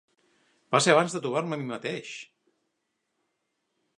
Va 0.75 0.79
ser 0.85 0.93
abans 0.93 1.13
de 1.17 1.21
trobar-me 1.25 1.59
a 1.59 1.61
mi 1.63 1.69
mateix! 1.73 2.15